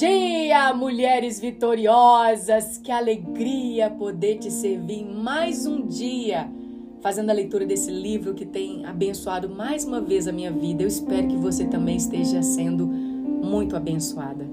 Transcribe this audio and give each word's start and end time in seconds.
dia, 0.00 0.72
mulheres 0.72 1.38
vitoriosas! 1.38 2.78
Que 2.78 2.90
alegria 2.90 3.90
poder 3.90 4.38
te 4.38 4.50
servir 4.50 5.04
mais 5.04 5.66
um 5.66 5.86
dia 5.86 6.50
fazendo 7.02 7.28
a 7.28 7.34
leitura 7.34 7.66
desse 7.66 7.90
livro 7.90 8.32
que 8.32 8.46
tem 8.46 8.86
abençoado 8.86 9.50
mais 9.50 9.84
uma 9.84 10.00
vez 10.00 10.26
a 10.26 10.32
minha 10.32 10.50
vida. 10.50 10.82
Eu 10.82 10.88
espero 10.88 11.28
que 11.28 11.36
você 11.36 11.66
também 11.66 11.96
esteja 11.96 12.42
sendo 12.42 12.86
muito 12.86 13.76
abençoada. 13.76 14.46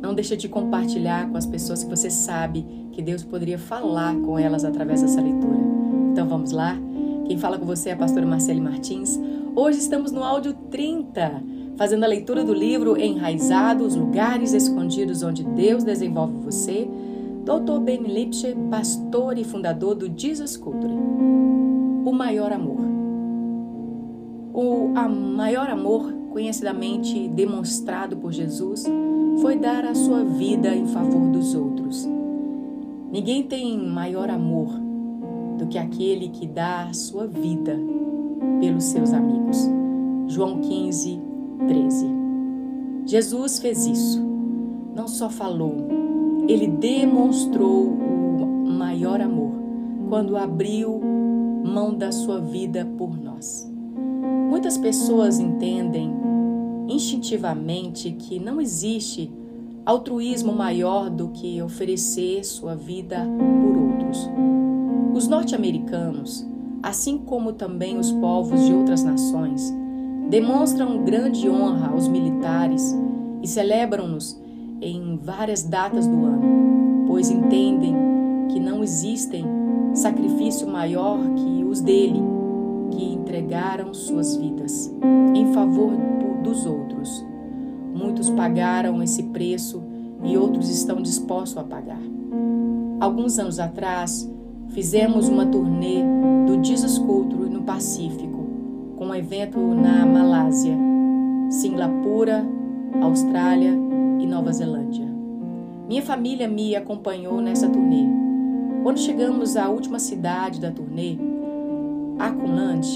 Não 0.00 0.14
deixa 0.14 0.38
de 0.38 0.48
compartilhar 0.48 1.28
com 1.28 1.36
as 1.36 1.44
pessoas 1.44 1.84
que 1.84 1.90
você 1.90 2.08
sabe 2.08 2.64
que 2.90 3.02
Deus 3.02 3.22
poderia 3.22 3.58
falar 3.58 4.14
com 4.14 4.38
elas 4.38 4.64
através 4.64 5.02
dessa 5.02 5.20
leitura. 5.20 5.58
Então 6.12 6.26
vamos 6.26 6.50
lá? 6.50 6.78
Quem 7.26 7.36
fala 7.36 7.58
com 7.58 7.66
você 7.66 7.90
é 7.90 7.92
a 7.92 7.96
pastora 7.96 8.24
Marcele 8.24 8.60
Martins. 8.62 9.20
Hoje 9.54 9.80
estamos 9.80 10.10
no 10.12 10.24
áudio 10.24 10.54
30 10.70 11.42
fazendo 11.76 12.04
a 12.04 12.08
leitura 12.08 12.44
do 12.44 12.54
livro 12.54 13.00
Enraizado, 13.00 13.84
os 13.84 13.94
lugares 13.94 14.52
escondidos 14.52 15.22
onde 15.22 15.42
Deus 15.42 15.84
desenvolve 15.84 16.38
você, 16.38 16.88
Dr. 17.44 17.80
Ben 17.80 18.02
Lipsche, 18.02 18.56
pastor 18.70 19.36
e 19.36 19.44
fundador 19.44 19.94
do 19.94 20.10
Jesus 20.14 20.56
Culture. 20.56 20.92
O 20.92 22.12
maior 22.12 22.52
amor. 22.52 22.78
O 24.52 24.92
a 24.94 25.08
maior 25.08 25.68
amor, 25.68 26.12
conhecidamente 26.30 27.28
demonstrado 27.28 28.16
por 28.16 28.32
Jesus, 28.32 28.84
foi 29.42 29.56
dar 29.56 29.84
a 29.84 29.94
sua 29.94 30.24
vida 30.24 30.74
em 30.74 30.86
favor 30.86 31.28
dos 31.30 31.54
outros. 31.54 32.08
Ninguém 33.10 33.42
tem 33.42 33.78
maior 33.78 34.30
amor 34.30 34.68
do 35.58 35.66
que 35.66 35.78
aquele 35.78 36.28
que 36.28 36.46
dá 36.46 36.84
a 36.84 36.92
sua 36.92 37.26
vida 37.26 37.78
pelos 38.60 38.84
seus 38.84 39.12
amigos. 39.12 39.68
João 40.26 40.60
15, 40.60 41.20
13. 41.66 42.06
Jesus 43.06 43.58
fez 43.58 43.86
isso. 43.86 44.22
Não 44.94 45.08
só 45.08 45.28
falou, 45.28 45.88
ele 46.48 46.66
demonstrou 46.66 47.88
o 47.88 48.66
maior 48.66 49.20
amor 49.20 49.52
quando 50.08 50.36
abriu 50.36 51.00
mão 51.64 51.94
da 51.94 52.12
sua 52.12 52.40
vida 52.40 52.86
por 52.96 53.18
nós. 53.18 53.70
Muitas 54.48 54.78
pessoas 54.78 55.40
entendem 55.40 56.14
instintivamente 56.88 58.12
que 58.12 58.38
não 58.38 58.60
existe 58.60 59.30
altruísmo 59.84 60.52
maior 60.52 61.10
do 61.10 61.28
que 61.28 61.60
oferecer 61.60 62.44
sua 62.44 62.74
vida 62.74 63.26
por 63.62 63.76
outros. 63.76 64.30
Os 65.14 65.28
norte-americanos, 65.28 66.46
assim 66.82 67.18
como 67.18 67.52
também 67.52 67.98
os 67.98 68.12
povos 68.12 68.64
de 68.64 68.72
outras 68.72 69.02
nações, 69.02 69.74
demonstram 70.28 71.04
grande 71.04 71.48
honra 71.48 71.88
aos 71.88 72.08
militares 72.08 72.96
e 73.42 73.48
celebram-nos 73.48 74.40
em 74.80 75.18
várias 75.22 75.62
datas 75.62 76.06
do 76.06 76.24
ano, 76.24 77.04
pois 77.06 77.30
entendem 77.30 77.94
que 78.48 78.58
não 78.58 78.82
existem 78.82 79.44
sacrifício 79.92 80.66
maior 80.66 81.18
que 81.34 81.64
os 81.64 81.80
dele, 81.80 82.20
que 82.90 83.04
entregaram 83.04 83.94
suas 83.94 84.36
vidas 84.36 84.94
em 85.34 85.52
favor 85.52 85.92
dos 86.42 86.66
outros. 86.66 87.24
Muitos 87.94 88.28
pagaram 88.30 89.02
esse 89.02 89.22
preço 89.24 89.82
e 90.22 90.36
outros 90.36 90.68
estão 90.68 91.00
dispostos 91.00 91.56
a 91.56 91.64
pagar. 91.64 92.00
Alguns 93.00 93.38
anos 93.38 93.58
atrás, 93.58 94.30
fizemos 94.70 95.28
uma 95.28 95.46
turnê 95.46 96.02
do 96.46 96.62
Jesus 96.62 96.98
Culture 96.98 97.48
no 97.48 97.62
Pacífico 97.62 98.43
com 98.96 99.06
um 99.06 99.14
evento 99.14 99.58
na 99.58 100.06
Malásia, 100.06 100.76
Singapura, 101.50 102.46
Austrália 103.00 103.72
e 104.20 104.26
Nova 104.26 104.52
Zelândia. 104.52 105.06
Minha 105.88 106.02
família 106.02 106.48
me 106.48 106.74
acompanhou 106.74 107.40
nessa 107.40 107.68
turnê. 107.68 108.04
Quando 108.82 108.98
chegamos 108.98 109.56
à 109.56 109.68
última 109.68 109.98
cidade 109.98 110.60
da 110.60 110.70
turnê, 110.70 111.16
Auckland, 112.18 112.86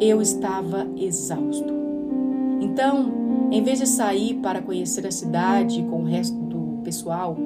eu 0.00 0.20
estava 0.22 0.86
exausto. 0.96 1.72
Então, 2.60 3.12
em 3.50 3.62
vez 3.62 3.78
de 3.78 3.86
sair 3.86 4.34
para 4.34 4.62
conhecer 4.62 5.06
a 5.06 5.10
cidade 5.10 5.82
com 5.84 6.02
o 6.02 6.04
resto 6.04 6.36
do 6.36 6.80
pessoal, 6.82 7.36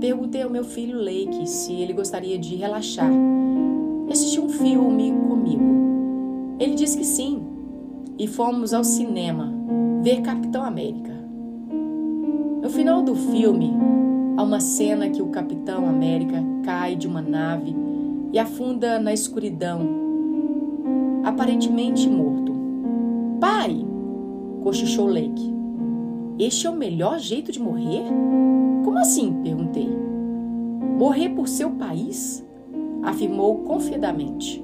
perguntei 0.00 0.42
ao 0.42 0.50
meu 0.50 0.64
filho 0.64 0.98
Lake 0.98 1.46
se 1.46 1.72
ele 1.72 1.92
gostaria 1.92 2.38
de 2.38 2.56
relaxar 2.56 3.10
e 4.08 4.12
assistir 4.12 4.40
um 4.40 4.48
filme 4.48 5.12
comigo. 5.28 5.93
Ele 6.58 6.74
disse 6.74 6.96
que 6.96 7.04
sim 7.04 7.42
e 8.18 8.26
fomos 8.26 8.72
ao 8.72 8.84
cinema 8.84 9.52
ver 10.02 10.20
Capitão 10.22 10.62
América. 10.64 11.12
No 12.62 12.70
final 12.70 13.02
do 13.02 13.14
filme, 13.14 13.72
há 14.36 14.42
uma 14.42 14.60
cena 14.60 15.08
que 15.10 15.20
o 15.20 15.28
Capitão 15.28 15.88
América 15.88 16.42
cai 16.62 16.96
de 16.96 17.06
uma 17.06 17.20
nave 17.20 17.74
e 18.32 18.38
afunda 18.38 18.98
na 18.98 19.12
escuridão, 19.12 19.80
aparentemente 21.24 22.08
morto. 22.08 22.54
Pai! 23.40 23.84
cochichou 24.62 25.06
Lake. 25.06 25.52
Este 26.38 26.66
é 26.66 26.70
o 26.70 26.74
melhor 26.74 27.18
jeito 27.18 27.52
de 27.52 27.60
morrer? 27.60 28.04
Como 28.84 28.98
assim? 28.98 29.40
perguntei. 29.42 29.88
Morrer 30.98 31.28
por 31.30 31.48
seu 31.48 31.70
país? 31.70 32.44
afirmou 33.02 33.58
confiadamente. 33.58 34.63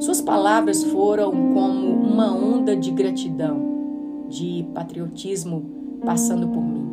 Suas 0.00 0.20
palavras 0.20 0.84
foram 0.84 1.30
como 1.52 1.88
uma 1.88 2.32
onda 2.32 2.76
de 2.76 2.90
gratidão, 2.90 4.26
de 4.28 4.66
patriotismo 4.74 5.64
passando 6.04 6.48
por 6.48 6.62
mim. 6.62 6.86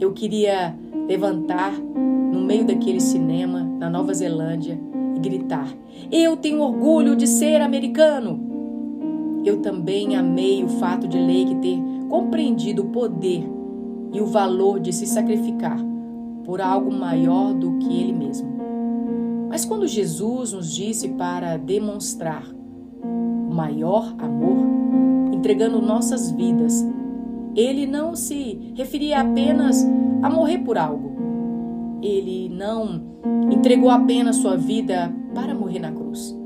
Eu 0.00 0.12
queria 0.12 0.76
levantar 1.08 1.72
no 1.72 2.40
meio 2.40 2.64
daquele 2.64 3.00
cinema 3.00 3.62
na 3.62 3.88
Nova 3.90 4.12
Zelândia 4.14 4.78
e 5.16 5.20
gritar: 5.20 5.68
Eu 6.10 6.36
tenho 6.36 6.60
orgulho 6.60 7.16
de 7.16 7.26
ser 7.26 7.60
americano! 7.60 8.46
Eu 9.44 9.58
também 9.58 10.16
amei 10.16 10.62
o 10.62 10.68
fato 10.68 11.06
de 11.08 11.18
Lake 11.18 11.56
ter 11.56 11.78
compreendido 12.08 12.82
o 12.82 12.90
poder 12.90 13.48
e 14.12 14.20
o 14.20 14.26
valor 14.26 14.80
de 14.80 14.92
se 14.92 15.06
sacrificar 15.06 15.78
por 16.44 16.60
algo 16.60 16.92
maior 16.92 17.54
do 17.54 17.78
que 17.78 18.00
ele 18.00 18.12
mesmo. 18.12 18.47
Mas 19.48 19.64
quando 19.64 19.86
Jesus 19.86 20.52
nos 20.52 20.74
disse 20.74 21.08
para 21.10 21.56
demonstrar 21.56 22.44
o 23.02 23.54
maior 23.54 24.14
amor, 24.18 24.66
entregando 25.32 25.80
nossas 25.80 26.30
vidas, 26.30 26.86
ele 27.56 27.86
não 27.86 28.14
se 28.14 28.72
referia 28.76 29.20
apenas 29.20 29.84
a 30.22 30.28
morrer 30.28 30.58
por 30.58 30.76
algo. 30.76 31.16
Ele 32.02 32.48
não 32.48 33.00
entregou 33.50 33.90
apenas 33.90 34.36
sua 34.36 34.56
vida 34.56 35.12
para 35.34 35.54
morrer 35.54 35.78
na 35.78 35.92
cruz. 35.92 36.36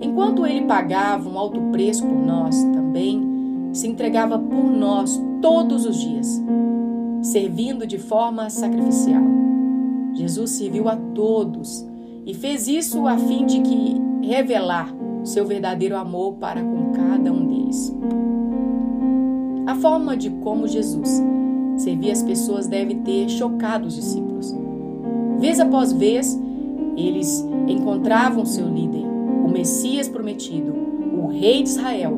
Enquanto 0.00 0.44
ele 0.44 0.66
pagava 0.66 1.28
um 1.28 1.38
alto 1.38 1.60
preço 1.72 2.06
por 2.06 2.18
nós, 2.18 2.62
também 2.64 3.22
se 3.72 3.88
entregava 3.88 4.38
por 4.38 4.64
nós 4.64 5.20
todos 5.40 5.86
os 5.86 5.98
dias, 5.98 6.42
servindo 7.22 7.86
de 7.86 7.98
forma 7.98 8.50
sacrificial. 8.50 9.22
Jesus 10.12 10.50
serviu 10.50 10.88
a 10.88 10.96
todos 10.96 11.86
e 12.24 12.34
fez 12.34 12.68
isso 12.68 13.06
a 13.06 13.16
fim 13.16 13.44
de 13.46 13.60
que 13.60 14.00
revelar 14.22 14.94
seu 15.24 15.44
verdadeiro 15.44 15.96
amor 15.96 16.34
para 16.34 16.62
com 16.62 16.92
cada 16.92 17.32
um 17.32 17.46
deles. 17.46 17.94
A 19.66 19.74
forma 19.74 20.16
de 20.16 20.30
como 20.30 20.66
Jesus 20.66 21.22
servia 21.76 22.12
as 22.12 22.22
pessoas 22.22 22.66
deve 22.66 22.96
ter 22.96 23.28
chocado 23.28 23.86
os 23.86 23.94
discípulos. 23.94 24.54
Vez 25.38 25.58
após 25.58 25.92
vez, 25.92 26.38
eles 26.96 27.44
encontravam 27.66 28.44
seu 28.44 28.68
líder, 28.68 29.04
o 29.44 29.48
Messias 29.48 30.08
prometido, 30.08 30.72
o 31.16 31.28
rei 31.28 31.62
de 31.62 31.70
Israel, 31.70 32.16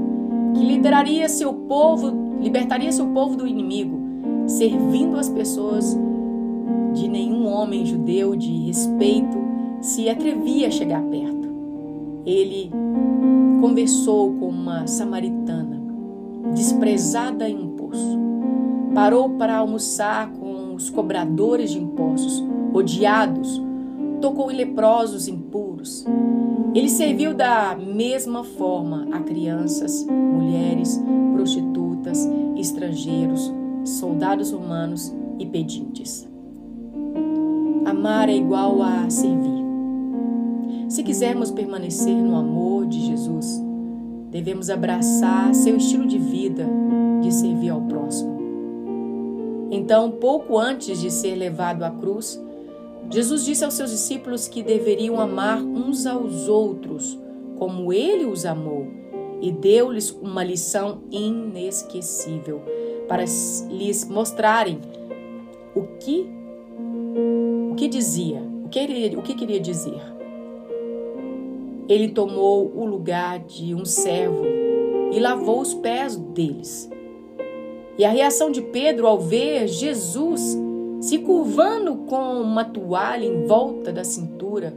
que 0.54 0.64
lideraria 0.64 1.28
seu 1.28 1.52
povo, 1.52 2.38
libertaria 2.40 2.92
seu 2.92 3.06
povo 3.08 3.36
do 3.36 3.46
inimigo, 3.46 3.98
servindo 4.46 5.16
as 5.16 5.28
pessoas 5.28 5.98
de 6.92 7.08
nenhum 7.08 7.46
homem 7.46 7.86
judeu 7.86 8.36
de 8.36 8.50
respeito 8.66 9.43
se 9.84 10.08
atrevia 10.08 10.68
a 10.68 10.70
chegar 10.70 11.02
perto. 11.02 11.46
Ele 12.24 12.70
conversou 13.60 14.32
com 14.32 14.48
uma 14.48 14.86
samaritana, 14.86 15.78
desprezada 16.54 17.46
em 17.46 17.58
um 17.58 17.76
poço. 17.76 18.18
Parou 18.94 19.30
para 19.30 19.58
almoçar 19.58 20.30
com 20.32 20.74
os 20.74 20.88
cobradores 20.88 21.72
de 21.72 21.78
impostos, 21.78 22.42
odiados. 22.72 23.62
Tocou 24.22 24.50
em 24.50 24.56
leprosos 24.56 25.28
impuros. 25.28 26.06
Ele 26.74 26.88
serviu 26.88 27.34
da 27.34 27.76
mesma 27.76 28.42
forma 28.42 29.06
a 29.12 29.20
crianças, 29.20 30.06
mulheres, 30.06 30.98
prostitutas, 31.34 32.26
estrangeiros, 32.56 33.52
soldados 33.84 34.50
romanos 34.50 35.14
e 35.38 35.44
pedintes. 35.44 36.26
Amar 37.84 38.30
é 38.30 38.36
igual 38.36 38.80
a 38.80 39.10
servir. 39.10 39.53
Se 41.04 41.08
quisermos 41.08 41.50
permanecer 41.50 42.14
no 42.14 42.34
amor 42.34 42.86
de 42.86 42.98
Jesus, 43.08 43.62
devemos 44.30 44.70
abraçar 44.70 45.54
seu 45.54 45.76
estilo 45.76 46.06
de 46.06 46.16
vida 46.18 46.66
de 47.20 47.30
servir 47.30 47.68
ao 47.68 47.82
próximo. 47.82 48.38
Então, 49.70 50.12
pouco 50.12 50.58
antes 50.58 50.98
de 50.98 51.10
ser 51.10 51.34
levado 51.34 51.82
à 51.82 51.90
cruz, 51.90 52.42
Jesus 53.10 53.44
disse 53.44 53.66
aos 53.66 53.74
seus 53.74 53.90
discípulos 53.90 54.48
que 54.48 54.62
deveriam 54.62 55.20
amar 55.20 55.62
uns 55.62 56.06
aos 56.06 56.48
outros 56.48 57.20
como 57.58 57.92
ele 57.92 58.24
os 58.24 58.46
amou 58.46 58.86
e 59.42 59.52
deu-lhes 59.52 60.10
uma 60.10 60.42
lição 60.42 61.02
inesquecível 61.10 62.62
para 63.06 63.24
lhes 63.68 64.08
mostrarem 64.08 64.80
o 65.74 65.82
que 65.98 66.26
o 67.70 67.74
que 67.74 67.88
dizia, 67.88 68.40
o 68.64 68.70
que, 68.70 69.14
o 69.18 69.20
que 69.20 69.34
queria 69.34 69.60
dizer. 69.60 70.13
Ele 71.88 72.08
tomou 72.08 72.72
o 72.74 72.84
lugar 72.84 73.40
de 73.40 73.74
um 73.74 73.84
servo 73.84 74.44
e 75.12 75.20
lavou 75.20 75.60
os 75.60 75.74
pés 75.74 76.16
deles. 76.16 76.90
E 77.96 78.04
a 78.04 78.10
reação 78.10 78.50
de 78.50 78.60
Pedro 78.60 79.06
ao 79.06 79.20
ver 79.20 79.68
Jesus 79.68 80.58
se 81.00 81.18
curvando 81.18 81.96
com 82.08 82.40
uma 82.40 82.64
toalha 82.64 83.24
em 83.26 83.44
volta 83.44 83.92
da 83.92 84.02
cintura 84.02 84.74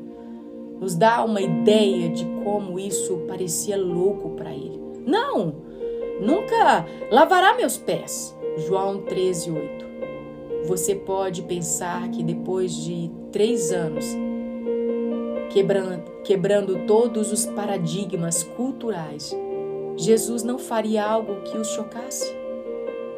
nos 0.79 0.95
dá 0.95 1.23
uma 1.23 1.41
ideia 1.41 2.09
de 2.09 2.25
como 2.43 2.77
isso 2.77 3.17
parecia 3.27 3.77
louco 3.77 4.31
para 4.31 4.51
ele. 4.51 4.79
Não, 5.05 5.55
nunca 6.21 6.85
lavará 7.11 7.55
meus 7.55 7.77
pés. 7.77 8.37
João 8.57 9.01
13, 9.03 9.51
8. 9.51 9.87
Você 10.65 10.95
pode 10.95 11.43
pensar 11.43 12.09
que 12.09 12.21
depois 12.21 12.75
de 12.75 13.09
três 13.31 13.71
anos, 13.71 14.05
quebrando, 15.57 16.11
quebrando 16.23 16.85
todos 16.85 17.31
os 17.31 17.47
paradigmas 17.47 18.43
culturais, 18.43 19.35
Jesus 19.95 20.43
não 20.43 20.59
faria 20.59 21.03
algo 21.03 21.41
que 21.41 21.57
os 21.57 21.69
chocasse, 21.69 22.31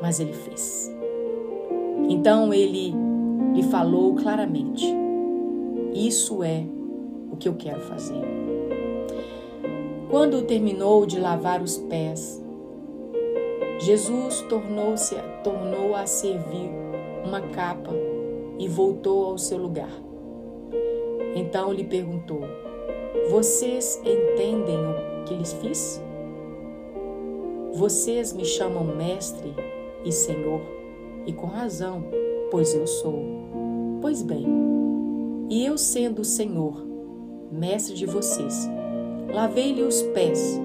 mas 0.01 0.21
ele 0.21 0.31
fez. 0.31 0.89
Então 2.07 2.53
ele 2.53 2.95
lhe 3.53 3.63
falou 3.63 4.15
claramente: 4.15 4.85
Isso 5.93 6.41
é 6.41 6.63
o 7.29 7.35
que 7.35 7.49
eu 7.49 7.55
quero 7.55 7.81
fazer. 7.81 8.21
Quando 10.09 10.41
terminou 10.43 11.05
de 11.05 11.19
lavar 11.19 11.61
os 11.61 11.77
pés, 11.77 12.41
Jesus 13.79 14.39
tornou-se 14.43 15.13
tornou 15.43 15.93
a 15.93 16.05
servir 16.05 16.71
uma 17.25 17.41
capa 17.41 17.91
e 18.57 18.65
voltou 18.69 19.25
ao 19.25 19.37
seu 19.37 19.57
lugar. 19.57 20.08
Então 21.35 21.71
lhe 21.71 21.83
perguntou: 21.83 22.41
Vocês 23.29 24.01
entendem 24.03 24.77
o 24.77 25.23
que 25.25 25.35
lhes 25.35 25.53
fiz? 25.53 26.01
Vocês 27.73 28.33
me 28.33 28.45
chamam 28.45 28.83
mestre 28.83 29.53
e 30.03 30.11
senhor, 30.11 30.61
e 31.25 31.33
com 31.33 31.47
razão, 31.47 32.03
pois 32.49 32.73
eu 32.73 32.87
sou. 32.87 33.21
Pois 34.01 34.21
bem, 34.21 34.45
e 35.49 35.65
eu 35.65 35.77
sendo 35.77 36.21
o 36.21 36.25
Senhor, 36.25 36.85
mestre 37.51 37.95
de 37.95 38.05
vocês, 38.05 38.69
lavei-lhe 39.33 39.83
os 39.83 40.01
pés. 40.01 40.59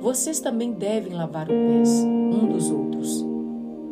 Vocês 0.00 0.40
também 0.40 0.72
devem 0.72 1.14
lavar 1.14 1.48
os 1.48 1.54
pés 1.54 1.90
um 2.04 2.48
dos 2.48 2.70
outros. 2.70 3.24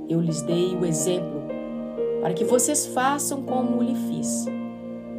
Eu 0.09 0.21
lhes 0.21 0.43
dei 0.43 0.77
o 0.77 0.85
exemplo 0.85 1.43
para 2.21 2.35
que 2.35 2.45
vocês 2.45 2.87
façam 2.87 3.43
como 3.43 3.83
lhe 3.83 3.95
fiz. 3.95 4.47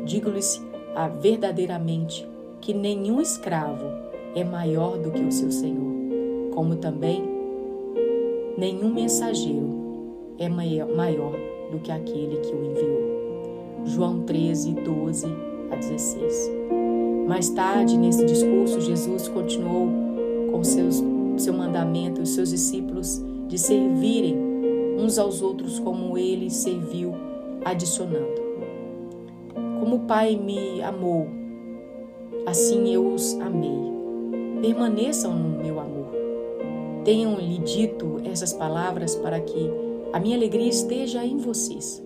Digo-lhes 0.07 0.65
a 0.95 1.09
verdadeiramente 1.09 2.25
que 2.62 2.74
nenhum 2.74 3.19
escravo 3.19 3.86
é 4.33 4.44
maior 4.44 4.98
do 4.98 5.12
que 5.12 5.21
o 5.21 5.31
seu 5.31 5.51
senhor, 5.51 5.94
como 6.56 6.77
também 6.77 7.21
nenhum 8.57 8.89
mensageiro 8.94 9.68
é 10.39 10.48
maior 10.48 11.33
do 11.71 11.80
que 11.80 11.92
aquele 11.92 12.38
que 12.38 12.56
o 12.56 12.65
enviou. 12.65 13.86
João 13.86 14.21
13, 14.21 14.75
12 14.75 15.25
a 15.71 15.75
16. 15.75 16.51
Mais 17.27 17.50
tarde, 17.50 17.98
nesse 17.98 18.25
discurso, 18.25 18.80
Jesus 18.80 19.27
continuou 19.27 19.89
com 20.51 20.63
seus, 20.63 21.04
seu 21.38 21.54
mandamento 21.54 22.21
e 22.21 22.24
os 22.24 22.30
seus 22.30 22.50
discípulos 22.51 23.21
de 23.50 23.57
servirem 23.57 24.38
uns 24.98 25.18
aos 25.19 25.42
outros 25.42 25.80
como 25.80 26.18
ele 26.18 26.50
serviu, 26.50 27.13
adicionando: 27.65 28.27
Como 29.88 30.04
o 30.04 30.06
Pai 30.06 30.36
me 30.36 30.81
amou, 30.81 31.30
assim 32.45 32.94
eu 32.94 33.07
os 33.07 33.39
amei. 33.39 33.72
Permaneçam 34.62 35.34
no 35.34 35.63
meu 35.63 35.80
amor. 35.80 36.10
Tenham-lhe 37.06 37.57
dito 37.60 38.19
essas 38.25 38.51
palavras 38.51 39.16
para 39.16 39.39
que 39.39 39.72
a 40.12 40.19
minha 40.19 40.36
alegria 40.36 40.68
esteja 40.68 41.24
em 41.24 41.38
vocês 41.38 42.04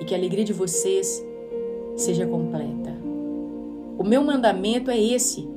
e 0.00 0.04
que 0.04 0.14
a 0.14 0.16
alegria 0.16 0.44
de 0.44 0.52
vocês 0.52 1.26
seja 1.96 2.24
completa. 2.24 2.94
O 3.98 4.04
meu 4.04 4.22
mandamento 4.22 4.88
é 4.88 4.96
esse: 4.96 5.48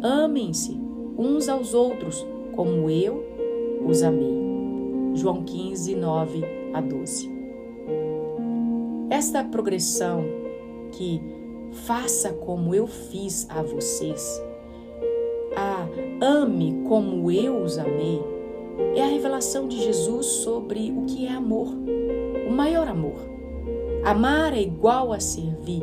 amem-se 0.00 0.80
uns 1.18 1.48
aos 1.48 1.74
outros 1.74 2.24
como 2.54 2.88
eu 2.88 3.24
os 3.84 4.04
amei. 4.04 4.36
João 5.14 5.42
15, 5.42 5.96
9 5.96 6.44
a 6.72 6.80
12. 6.80 7.28
Esta 9.10 9.42
progressão 9.42 10.41
que 10.92 11.20
faça 11.86 12.32
como 12.32 12.74
eu 12.74 12.86
fiz 12.86 13.46
a 13.50 13.62
vocês, 13.62 14.42
a 15.56 15.86
ame 16.24 16.82
como 16.88 17.30
eu 17.30 17.62
os 17.62 17.78
amei, 17.78 18.22
é 18.94 19.02
a 19.02 19.06
revelação 19.06 19.68
de 19.68 19.82
Jesus 19.82 20.26
sobre 20.26 20.92
o 20.96 21.04
que 21.06 21.26
é 21.26 21.30
amor, 21.30 21.68
o 22.48 22.50
maior 22.50 22.88
amor. 22.88 23.32
Amar 24.04 24.52
é 24.52 24.60
igual 24.60 25.12
a 25.12 25.20
servir. 25.20 25.82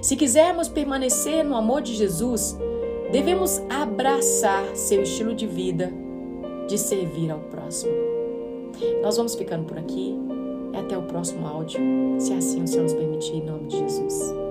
Se 0.00 0.16
quisermos 0.16 0.68
permanecer 0.68 1.44
no 1.44 1.54
amor 1.54 1.82
de 1.82 1.94
Jesus, 1.94 2.56
devemos 3.10 3.60
abraçar 3.68 4.74
seu 4.74 5.02
estilo 5.02 5.34
de 5.34 5.46
vida 5.46 5.92
de 6.66 6.78
servir 6.78 7.30
ao 7.30 7.40
próximo. 7.40 7.92
Nós 9.02 9.16
vamos 9.16 9.34
ficando 9.34 9.64
por 9.64 9.78
aqui. 9.78 10.25
Até 10.78 10.96
o 10.96 11.02
próximo 11.02 11.46
áudio, 11.46 11.80
se 12.18 12.32
assim 12.34 12.62
o 12.62 12.68
Senhor 12.68 12.82
nos 12.82 12.94
permitir, 12.94 13.36
em 13.36 13.44
nome 13.44 13.66
de 13.66 13.78
Jesus. 13.78 14.45